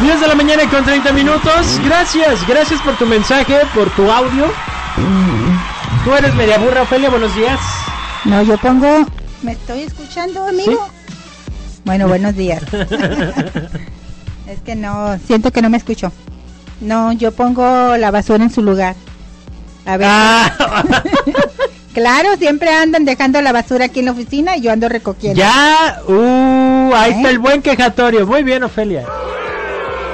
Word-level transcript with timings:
10 0.00 0.20
de 0.20 0.28
la 0.28 0.34
mañana 0.34 0.68
con 0.68 0.84
30 0.84 1.10
minutos. 1.12 1.80
Gracias, 1.84 2.46
gracias 2.46 2.80
por 2.82 2.96
tu 2.98 3.06
mensaje, 3.06 3.60
por 3.74 3.88
tu 3.90 4.10
audio. 4.10 4.44
Tú 6.04 6.14
eres 6.14 6.34
media 6.34 6.58
burra, 6.58 6.82
Ofelia, 6.82 7.08
buenos 7.08 7.34
días. 7.34 7.58
No, 8.24 8.42
yo 8.42 8.58
pongo. 8.58 9.06
¿Me 9.42 9.52
estoy 9.52 9.82
escuchando, 9.82 10.46
amigo? 10.46 10.86
Bueno, 11.84 12.08
buenos 12.08 12.36
días. 12.36 12.62
es 14.46 14.60
que 14.64 14.74
no, 14.74 15.18
siento 15.26 15.50
que 15.50 15.62
no 15.62 15.70
me 15.70 15.78
escucho. 15.78 16.12
No, 16.80 17.12
yo 17.12 17.32
pongo 17.32 17.96
la 17.96 18.10
basura 18.10 18.44
en 18.44 18.50
su 18.50 18.62
lugar. 18.62 18.96
A 19.86 19.96
ver. 19.96 20.08
Ah, 20.10 20.84
claro, 21.94 22.36
siempre 22.36 22.70
andan 22.70 23.06
dejando 23.06 23.40
la 23.40 23.52
basura 23.52 23.86
aquí 23.86 24.00
en 24.00 24.06
la 24.06 24.12
oficina 24.12 24.58
y 24.58 24.60
yo 24.60 24.72
ando 24.72 24.90
recogiendo. 24.90 25.38
ya, 25.38 26.02
uh, 26.06 26.92
ahí 26.94 27.12
¿Eh? 27.12 27.16
está 27.16 27.30
el 27.30 27.38
buen 27.38 27.62
quejatorio. 27.62 28.26
Muy 28.26 28.42
bien, 28.42 28.62
Ofelia. 28.62 29.06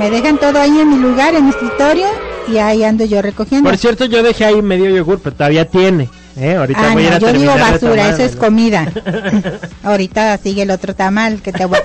Me 0.00 0.10
dejan 0.10 0.38
todo 0.38 0.58
ahí 0.58 0.78
en 0.80 0.88
mi 0.88 0.96
lugar, 0.96 1.34
en 1.34 1.44
mi 1.44 1.50
escritorio, 1.50 2.06
y 2.48 2.56
ahí 2.56 2.82
ando 2.84 3.04
yo 3.04 3.20
recogiendo. 3.20 3.68
Por 3.68 3.78
cierto, 3.78 4.06
yo 4.06 4.22
dejé 4.22 4.46
ahí 4.46 4.62
medio 4.62 4.88
yogur, 4.88 5.20
pero 5.22 5.36
todavía 5.36 5.66
tiene. 5.66 6.08
¿eh? 6.38 6.54
Ahorita 6.54 6.80
Ah, 6.82 6.92
voy 6.94 7.02
a 7.02 7.06
ir 7.06 7.10
no, 7.10 7.16
a 7.16 7.32
yo 7.32 7.38
digo 7.38 7.52
basura, 7.54 8.08
eso 8.08 8.22
es 8.22 8.34
comida. 8.34 8.90
Ahorita 9.84 10.38
sigue 10.38 10.62
el 10.62 10.70
otro 10.70 10.94
tamal 10.94 11.42
que 11.42 11.52
te 11.52 11.66
voy 11.66 11.76
a. 11.78 11.82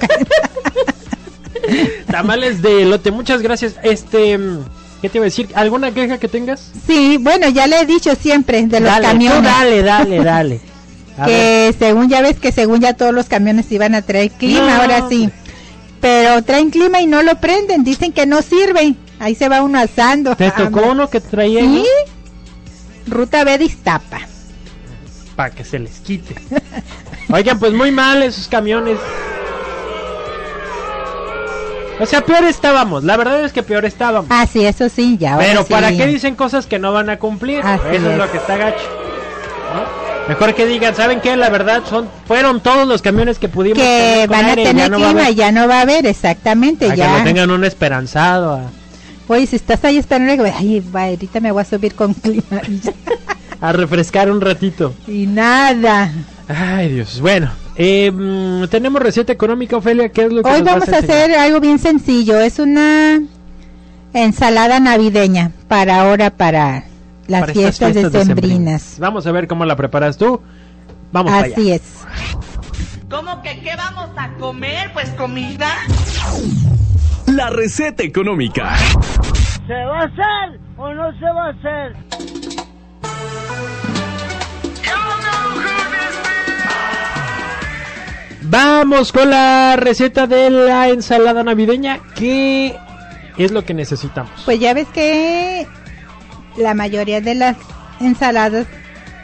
Tamales 2.12 2.62
de 2.62 2.84
elote, 2.84 3.12
muchas 3.12 3.42
gracias. 3.42 3.76
Este, 3.84 4.40
¿qué 5.02 5.10
te 5.10 5.18
iba 5.18 5.26
a 5.26 5.30
decir? 5.30 5.50
¿Alguna 5.54 5.92
queja 5.92 6.18
que 6.18 6.30
tengas? 6.30 6.72
Sí, 6.88 7.18
bueno, 7.20 7.50
ya 7.50 7.68
le 7.68 7.82
he 7.82 7.86
dicho 7.86 8.16
siempre 8.16 8.66
de 8.66 8.80
los 8.80 8.90
dale, 8.90 9.04
tú 9.08 9.12
camiones. 9.12 9.44
dale, 9.44 9.84
dale, 9.84 10.24
dale. 10.24 10.60
A 11.18 11.28
ver. 11.28 11.36
que 11.36 11.76
según 11.80 12.10
ya 12.10 12.22
ves 12.22 12.40
que 12.40 12.52
según 12.52 12.80
ya 12.82 12.94
todos 12.94 13.14
los 13.14 13.28
camiones 13.28 13.72
iban 13.72 13.94
a 13.96 14.02
traer 14.02 14.32
clima, 14.32 14.68
No, 14.76 14.82
ahora 14.82 15.08
sí. 15.10 15.30
Pero 16.06 16.44
traen 16.44 16.70
clima 16.70 17.02
y 17.02 17.08
no 17.08 17.24
lo 17.24 17.34
prenden, 17.40 17.84
dicen 17.84 18.14
que 18.14 18.28
no 18.28 18.44
sirve. 18.44 18.94
Ahí 19.18 19.34
se 19.34 19.50
va 19.50 19.64
uno 19.64 19.80
asando. 19.80 20.36
¿Te 20.36 20.52
tocó 20.52 20.82
uno 20.92 21.10
que 21.10 21.20
traía 21.20 21.62
Sí. 21.62 21.84
Ruta 23.08 23.44
B 23.44 23.58
de 23.58 23.66
Iztapa. 23.66 24.20
para 25.36 25.50
que 25.50 25.64
se 25.64 25.80
les 25.80 26.00
quite? 26.02 26.36
Oigan, 27.34 27.58
pues 27.58 27.74
muy 27.74 27.90
mal 27.90 28.22
esos 28.22 28.48
camiones. 28.48 29.00
O 32.00 32.06
sea, 32.06 32.22
peor 32.24 32.44
estábamos. 32.44 33.04
La 33.04 33.18
verdad 33.18 33.44
es 33.44 33.52
que 33.52 33.64
peor 33.64 33.84
estábamos. 33.86 34.28
Ah, 34.30 34.46
sí, 34.46 34.64
eso 34.64 34.90
sí, 34.90 35.18
ya. 35.18 35.38
Pero 35.40 35.64
sí. 35.64 35.74
¿para 35.74 35.90
qué 35.90 36.06
dicen 36.06 36.36
cosas 36.36 36.68
que 36.68 36.78
no 36.78 36.94
van 36.94 37.10
a 37.10 37.18
cumplir? 37.18 37.62
Así 37.64 37.82
Eso 37.96 38.06
es. 38.08 38.12
es. 38.12 38.18
lo 38.20 38.32
que 38.32 38.38
está 38.38 38.58
gacho. 38.58 38.86
¿no? 39.74 40.05
Mejor 40.28 40.56
que 40.56 40.66
digan, 40.66 40.96
¿saben 40.96 41.22
qué? 41.22 41.36
La 41.38 41.50
verdad 41.50 41.84
son 41.88 42.08
fueron 42.28 42.60
todos 42.60 42.88
los 42.88 43.02
camiones 43.04 43.38
que 43.38 43.48
pudimos 43.48 43.78
Que 43.78 44.26
van 44.28 44.46
a 44.46 44.56
tener 44.56 44.90
no 44.90 44.98
a 44.98 45.00
clima 45.12 45.30
y 45.30 45.36
ya 45.36 45.52
no 45.52 45.68
va 45.68 45.80
a 45.80 45.82
haber, 45.82 46.08
exactamente, 46.08 46.90
que 46.90 46.98
ya. 46.98 47.20
lo 47.20 47.24
tengan 47.24 47.52
un 47.52 47.64
esperanzado. 47.64 48.54
a- 48.56 48.72
Oye, 49.28 49.46
si 49.48 49.56
estás 49.56 49.84
ahí 49.86 49.98
esperando, 49.98 50.44
que- 50.44 50.50
ay, 50.52 50.84
va, 50.96 51.06
ahorita 51.06 51.40
me 51.40 51.52
voy 51.52 51.62
a 51.62 51.66
subir 51.66 51.94
con 51.94 52.14
clima. 52.16 52.62
A 53.62 53.72
refrescar 53.72 54.32
un 54.32 54.42
ratito. 54.42 54.94
Y 55.08 55.28
nada. 55.28 56.12
Ay, 56.48 56.90
Dios. 56.94 57.20
Bueno, 57.22 57.52
eh, 57.76 58.12
mm, 58.12 58.66
tenemos 58.68 59.02
receta 59.02 59.32
económica, 59.32 59.78
Ofelia. 59.78 60.10
¿Qué 60.10 60.26
es 60.26 60.32
lo 60.34 60.42
que 60.44 60.50
Hoy 60.50 60.58
nos 60.62 60.66
vas 60.66 60.74
vamos 60.80 60.90
a 60.90 60.98
enseñar? 61.00 61.22
hacer 61.22 61.36
algo 61.38 61.60
bien 61.60 61.78
sencillo. 61.80 62.40
Es 62.40 62.58
una 62.60 63.22
ensalada 64.14 64.80
navideña 64.80 65.52
para 65.68 66.02
ahora, 66.02 66.30
para 66.32 66.84
las 67.28 67.42
Para 67.42 67.52
estas 67.52 67.78
fiestas, 67.78 67.92
fiestas 67.94 68.12
decembrinas. 68.12 68.98
Vamos 69.00 69.26
a 69.28 69.32
ver 69.32 69.48
cómo 69.48 69.66
la 69.66 69.76
preparas 69.76 70.18
tú. 70.18 70.42
Vamos 71.12 71.32
allá. 71.32 71.54
Así 71.56 71.72
es. 71.72 71.82
¿Cómo 73.10 73.42
que 73.42 73.60
qué 73.62 73.76
vamos 73.76 74.10
a 74.18 74.34
comer? 74.34 74.92
Pues 74.94 75.10
comida. 75.12 75.70
La 77.28 77.50
receta 77.50 78.04
económica. 78.04 78.76
¿Se 79.68 79.74
va 79.74 80.00
a 80.00 80.04
hacer 80.04 80.60
o 80.78 80.94
no 80.94 81.12
se 81.18 81.26
va 81.26 81.46
a 81.46 81.50
hacer? 81.50 81.96
Vamos 88.48 89.12
con 89.12 89.32
la 89.32 89.76
receta 89.76 90.28
de 90.28 90.50
la 90.50 90.90
ensalada 90.90 91.44
navideña. 91.44 92.00
¿Qué 92.16 92.78
es 93.38 93.52
lo 93.52 93.66
que 93.66 93.74
necesitamos? 93.74 94.44
Pues 94.46 94.60
ya 94.60 94.74
ves 94.74 94.88
que 94.90 95.68
la 96.58 96.74
mayoría 96.74 97.22
de 97.22 97.36
las 97.36 97.58
ensaladas 98.00 98.68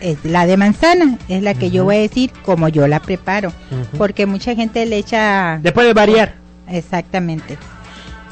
es 0.02 0.18
la 0.24 0.46
de 0.48 0.58
manzana, 0.58 1.18
es 1.30 1.44
la 1.44 1.54
que 1.54 1.70
yo 1.72 1.84
voy 1.84 1.98
a 1.98 2.00
decir 2.00 2.32
como 2.44 2.68
yo 2.70 2.88
la 2.88 3.00
preparo, 3.00 3.54
porque 3.98 4.26
mucha 4.26 4.56
gente 4.56 4.86
le 4.86 4.98
echa 4.98 5.60
Le 5.64 5.72
puede 5.72 5.94
variar. 5.94 6.36
exactamente. 6.68 7.58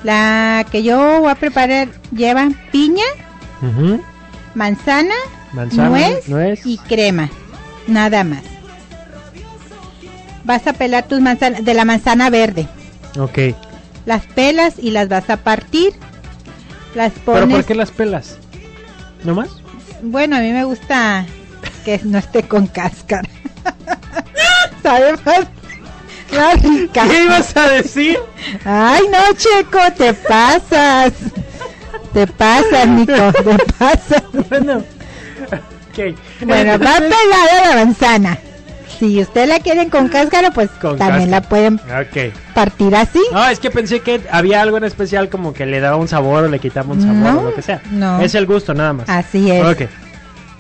La 0.04 0.66
que 0.72 0.82
yo 0.82 1.20
voy 1.22 1.30
a 1.30 1.36
preparar 1.36 1.90
lleva 2.16 2.50
piña, 2.72 3.04
manzana, 4.56 5.14
Manzana, 5.54 5.90
nuez, 5.90 6.28
nuez. 6.30 6.62
y 6.66 6.78
crema, 6.78 7.30
nada 7.88 8.24
más. 8.24 8.42
Vas 10.44 10.66
a 10.68 10.74
pelar 10.74 11.08
tus 11.08 11.20
manzanas 11.20 11.64
de 11.64 11.74
la 11.74 11.86
manzana 11.86 12.30
verde. 12.30 12.68
Ok. 13.20 13.56
Las 14.06 14.26
pelas 14.26 14.76
y 14.80 14.92
las 14.92 15.08
vas 15.10 15.30
a 15.30 15.38
partir. 15.38 15.94
Las 16.96 17.12
¿Pero 17.26 17.42
pones. 17.42 17.56
por 17.58 17.66
qué 17.66 17.76
las 17.76 17.92
pelas? 17.92 18.38
¿No 19.24 19.36
más? 19.36 19.50
Bueno, 20.02 20.38
a 20.38 20.40
mí 20.40 20.52
me 20.52 20.64
gusta 20.64 21.26
que 21.84 22.00
no 22.04 22.18
esté 22.18 22.44
con 22.44 22.68
cáscara. 22.68 23.28
¿Sabe 24.84 25.14
más? 25.26 25.48
¿Qué 26.94 27.24
ibas 27.24 27.58
a 27.58 27.70
decir? 27.70 28.20
Ay, 28.64 29.02
no, 29.12 29.34
Checo, 29.36 29.80
te 29.98 30.14
pasas. 30.14 31.14
Te 32.14 32.28
pasas, 32.28 32.88
Nico, 32.88 33.34
te 33.34 33.58
pasas. 33.78 34.24
Bueno. 34.50 34.78
Ok. 34.78 36.16
Bueno, 36.42 36.72
va 36.80 36.96
pelada 36.98 37.70
la 37.70 37.86
manzana. 37.86 38.38
Si 38.98 39.20
usted 39.22 39.48
la 39.48 39.60
quieren 39.60 39.90
con 39.90 40.08
cáscara, 40.10 40.52
pues 40.52 40.70
Con 40.82 40.98
también 40.98 41.30
cáscara. 41.30 41.42
la 41.42 41.50
pueden 41.50 41.80
partir 42.54 42.96
así. 42.96 43.20
No, 43.32 43.48
es 43.48 43.60
que 43.60 43.70
pensé 43.70 44.00
que 44.02 44.20
había 44.32 44.62
algo 44.62 44.78
en 44.78 44.84
especial 44.84 45.30
como 45.30 45.54
que 45.54 45.66
le 45.66 45.80
daba 45.80 45.96
un 45.98 46.08
sabor 46.08 46.44
o 46.46 46.48
le 46.50 46.60
quitaba 46.60 46.92
un 46.92 47.02
sabor 47.02 47.16
No, 47.16 47.40
o 47.40 47.44
lo 47.44 47.54
que 47.56 47.62
sea. 47.62 47.82
no. 47.92 48.20
Es 48.20 48.34
el 48.36 48.46
gusto 48.46 48.74
nada 48.74 48.94
más. 48.94 49.08
Así 49.10 49.52
es. 49.52 49.64
Ok. 49.66 49.84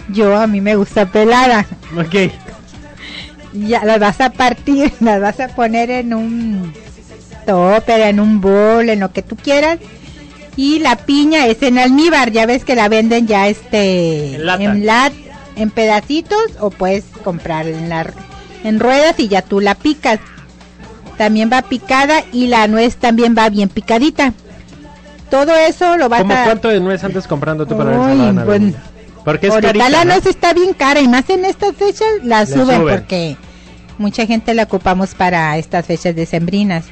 Yo 0.09 0.37
a 0.37 0.47
mí 0.47 0.61
me 0.61 0.75
gusta 0.75 1.05
pelada. 1.07 1.65
Ok. 1.97 2.31
Ya 3.53 3.83
las 3.83 3.99
vas 3.99 4.21
a 4.21 4.29
partir, 4.31 4.91
las 4.99 5.19
vas 5.21 5.39
a 5.39 5.47
poner 5.49 5.89
en 5.89 6.13
un 6.13 6.73
topper, 7.45 8.01
en 8.01 8.19
un 8.19 8.39
bol, 8.41 8.89
en 8.89 8.99
lo 8.99 9.11
que 9.11 9.21
tú 9.21 9.35
quieras. 9.35 9.79
Y 10.55 10.79
la 10.79 10.97
piña 10.97 11.47
es 11.47 11.61
en 11.63 11.77
almíbar, 11.79 12.31
ya 12.31 12.45
ves 12.45 12.65
que 12.65 12.75
la 12.75 12.89
venden 12.89 13.27
ya 13.27 13.47
este 13.47 14.35
En 14.35 14.45
lata. 14.45 14.63
en, 14.63 14.85
lat- 14.85 15.13
en 15.59 15.69
pedacitos 15.69 16.39
o 16.59 16.69
puedes 16.69 17.03
comprar 17.23 17.67
en, 17.67 17.89
la, 17.89 18.11
en 18.63 18.79
ruedas 18.79 19.19
y 19.19 19.27
ya 19.27 19.41
tú 19.41 19.59
la 19.59 19.75
picas. 19.75 20.19
También 21.17 21.49
va 21.51 21.61
picada 21.61 22.23
y 22.31 22.47
la 22.47 22.67
nuez 22.67 22.95
también 22.95 23.35
va 23.37 23.49
bien 23.49 23.67
picadita. 23.67 24.33
Todo 25.29 25.53
eso 25.55 25.97
lo 25.97 26.07
vas 26.09 26.21
¿Cómo 26.21 26.33
a 26.33 26.45
cuánto 26.45 26.69
de 26.69 26.79
nuez 26.79 27.03
andas 27.03 27.27
comprando 27.27 27.65
tú 27.65 27.77
para 27.77 27.91
la 27.91 27.97
pues, 27.97 28.17
navideña? 28.17 28.75
Porque 29.25 29.47
es 29.47 29.53
carita, 29.53 29.89
la 29.89 30.05
¿no? 30.05 30.13
nuez 30.13 30.25
está 30.25 30.53
bien 30.53 30.73
cara 30.73 31.01
y 31.01 31.07
más 31.07 31.29
en 31.29 31.43
estas 31.45 31.75
fechas 31.75 32.07
la 32.23 32.41
Le 32.41 32.47
suben, 32.47 32.77
suben. 32.79 32.95
porque 32.95 33.37
mucha 33.97 34.25
gente 34.25 34.53
la 34.53 34.63
ocupamos 34.63 35.13
para 35.13 35.57
estas 35.57 35.85
fechas 35.85 36.15
decembrinas. 36.15 36.85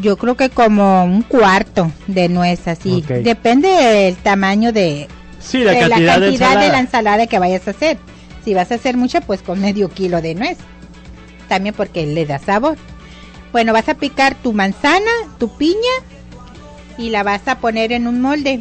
Yo 0.00 0.16
creo 0.16 0.36
que 0.36 0.48
como 0.48 1.04
un 1.04 1.22
cuarto 1.22 1.90
de 2.06 2.28
nuez 2.28 2.68
así. 2.68 3.02
Ok. 3.04 3.10
Depende 3.24 3.68
del 3.68 4.16
tamaño 4.16 4.72
de, 4.72 5.08
Sí, 5.48 5.64
la 5.64 5.72
de 5.72 5.80
cantidad, 5.80 6.60
de, 6.60 6.68
la 6.68 6.78
ensalada 6.78 7.26
que 7.26 7.38
vayas 7.38 7.66
a 7.66 7.70
hacer. 7.70 7.96
Si 8.44 8.52
vas 8.54 8.70
a 8.70 8.74
hacer 8.74 8.96
mucha, 8.96 9.20
pues 9.22 9.40
con 9.42 9.60
medio 9.60 9.88
kilo 9.88 10.20
de 10.20 10.34
nuez. 10.34 10.58
También 11.48 11.74
porque 11.74 12.06
le 12.06 12.26
da 12.26 12.38
sabor. 12.38 12.76
Bueno, 13.52 13.72
vas 13.72 13.88
a 13.88 13.94
picar 13.94 14.34
tu 14.34 14.52
manzana, 14.52 15.10
tu 15.38 15.48
piña 15.56 15.74
y 16.98 17.10
la 17.10 17.22
vas 17.22 17.48
a 17.48 17.58
poner 17.60 17.92
en 17.92 18.06
un 18.06 18.20
molde 18.20 18.60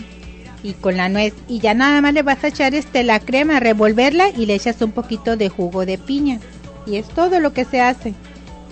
y 0.64 0.74
con 0.74 0.96
la 0.96 1.10
nuez 1.10 1.34
y 1.48 1.60
ya 1.60 1.74
nada 1.74 2.02
más 2.02 2.14
le 2.14 2.24
vas 2.24 2.44
a 2.44 2.48
echar 2.48 2.74
este 2.74 3.04
la 3.04 3.20
crema, 3.20 3.60
revolverla 3.60 4.30
y 4.30 4.46
le 4.46 4.56
echas 4.56 4.82
un 4.82 4.92
poquito 4.92 5.36
de 5.36 5.50
jugo 5.50 5.86
de 5.86 5.98
piña 5.98 6.40
y 6.86 6.96
es 6.96 7.08
todo 7.10 7.40
lo 7.40 7.52
que 7.52 7.66
se 7.66 7.82
hace. 7.82 8.14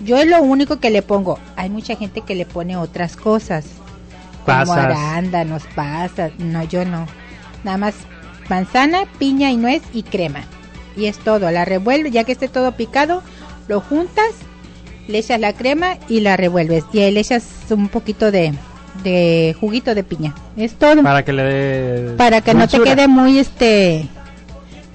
Yo 0.03 0.17
es 0.17 0.27
lo 0.27 0.41
único 0.41 0.79
que 0.79 0.89
le 0.89 1.01
pongo. 1.01 1.39
Hay 1.55 1.69
mucha 1.69 1.95
gente 1.95 2.21
que 2.21 2.35
le 2.35 2.45
pone 2.45 2.77
otras 2.77 3.15
cosas. 3.15 3.65
Como 4.45 4.73
arándanos, 4.73 5.63
pasas. 5.73 6.31
No, 6.37 6.63
yo 6.63 6.85
no. 6.85 7.07
Nada 7.65 7.77
más 7.77 7.95
manzana, 8.47 8.99
piña 9.19 9.51
y 9.51 9.57
nuez 9.57 9.81
y 9.93 10.03
crema. 10.03 10.43
Y 10.95 11.07
es 11.07 11.17
todo. 11.17 11.51
La 11.51 11.65
revuelves, 11.65 12.13
ya 12.13 12.23
que 12.23 12.31
esté 12.31 12.47
todo 12.47 12.71
picado, 12.71 13.21
lo 13.67 13.81
juntas, 13.81 14.29
le 15.09 15.17
echas 15.17 15.39
la 15.41 15.51
crema 15.51 15.97
y 16.07 16.21
la 16.21 16.37
revuelves. 16.37 16.85
Y 16.93 16.99
ahí 16.99 17.11
le 17.11 17.19
echas 17.19 17.43
un 17.71 17.89
poquito 17.89 18.31
de, 18.31 18.53
de 19.03 19.53
juguito 19.59 19.93
de 19.93 20.03
piña. 20.03 20.33
Es 20.55 20.75
todo. 20.75 21.03
Para, 21.03 21.03
Para 21.03 21.23
que 21.23 21.33
le 21.33 21.43
dé... 21.43 22.51
que 22.53 22.53
no 22.53 22.67
te 22.67 22.79
quede 22.79 23.07
muy 23.09 23.39
este 23.39 24.07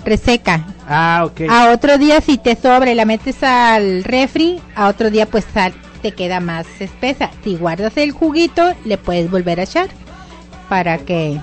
reseca. 0.04 0.64
Ah, 0.88 1.22
ok. 1.26 1.42
A 1.50 1.70
otro 1.72 1.98
día 1.98 2.20
si 2.20 2.38
te 2.38 2.56
sobra 2.56 2.90
y 2.90 2.94
la 2.94 3.04
metes 3.04 3.42
al 3.42 4.02
refri, 4.04 4.60
a 4.74 4.88
otro 4.88 5.10
día 5.10 5.26
pues 5.26 5.44
sal- 5.52 5.74
te 6.02 6.12
queda 6.12 6.40
más 6.40 6.66
espesa. 6.80 7.30
Si 7.44 7.56
guardas 7.56 7.96
el 7.96 8.12
juguito, 8.12 8.72
le 8.84 8.96
puedes 8.96 9.30
volver 9.30 9.60
a 9.60 9.64
echar 9.64 9.88
para 10.68 10.98
que 10.98 11.38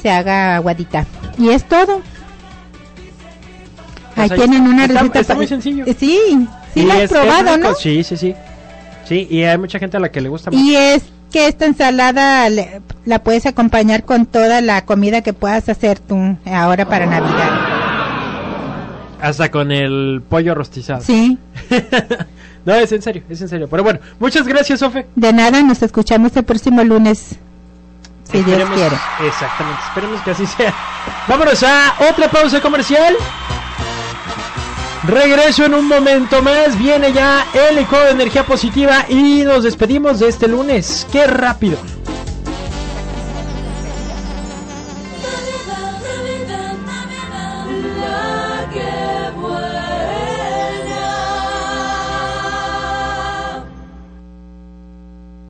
se 0.00 0.10
haga 0.10 0.56
aguadita. 0.56 1.06
Y 1.38 1.50
es 1.50 1.64
todo. 1.64 2.00
Pues 4.14 4.30
ahí 4.32 4.38
ahí 4.40 4.48
tienen 4.48 4.62
una 4.66 4.84
está- 4.86 5.00
receta. 5.00 5.20
está 5.20 5.34
muy 5.34 5.46
sencillo. 5.46 5.84
Eh, 5.86 5.96
Sí, 5.98 6.18
sí 6.74 6.80
Y 6.80 6.84
la 6.84 6.94
has 6.94 7.00
es 7.02 7.10
probado, 7.10 7.56
¿no? 7.56 7.74
Sí, 7.74 8.02
sí, 8.02 8.16
sí. 8.16 8.34
Sí, 9.06 9.26
y 9.30 9.42
hay 9.42 9.56
mucha 9.58 9.78
gente 9.78 9.96
a 9.96 10.00
la 10.00 10.10
que 10.10 10.20
le 10.20 10.28
gusta 10.28 10.50
mucho. 10.50 10.62
Y 10.62 10.76
es 10.76 11.02
que 11.32 11.46
esta 11.48 11.66
ensalada 11.66 12.48
le- 12.50 12.82
la 13.04 13.22
puedes 13.22 13.46
acompañar 13.46 14.04
con 14.04 14.26
toda 14.26 14.60
la 14.60 14.84
comida 14.84 15.22
que 15.22 15.32
puedas 15.32 15.68
hacer 15.68 15.98
tú 16.00 16.36
ahora 16.46 16.86
para 16.86 17.06
Navidad. 17.06 17.50
Hasta 19.20 19.50
con 19.50 19.70
el 19.70 20.22
pollo 20.28 20.54
rostizado. 20.54 21.02
Sí, 21.02 21.38
no, 22.64 22.74
es 22.74 22.90
en 22.92 23.02
serio, 23.02 23.22
es 23.28 23.40
en 23.42 23.48
serio. 23.48 23.68
Pero 23.70 23.82
bueno, 23.84 24.00
muchas 24.18 24.46
gracias, 24.46 24.80
Sofe. 24.80 25.06
de 25.14 25.32
nada, 25.32 25.62
nos 25.62 25.82
escuchamos 25.82 26.36
el 26.36 26.44
próximo 26.44 26.82
lunes. 26.84 27.36
Si 28.30 28.38
Dios 28.42 28.48
Esperemos- 28.60 28.78
quiere. 28.78 28.96
Exactamente, 29.28 29.80
esperemos 29.88 30.20
que 30.22 30.30
así 30.30 30.46
sea. 30.46 30.74
Vámonos 31.26 31.62
a 31.62 31.94
otra 32.10 32.28
pausa 32.30 32.60
comercial. 32.60 33.16
Regreso 35.04 35.64
en 35.64 35.74
un 35.74 35.88
momento 35.88 36.42
más. 36.42 36.78
Viene 36.78 37.12
ya 37.12 37.46
el 37.54 37.78
eco 37.78 37.98
de 37.98 38.10
energía 38.10 38.44
positiva 38.44 39.06
y 39.08 39.42
nos 39.44 39.64
despedimos 39.64 40.18
de 40.20 40.28
este 40.28 40.46
lunes. 40.46 41.06
¡Qué 41.10 41.26
rápido! 41.26 41.78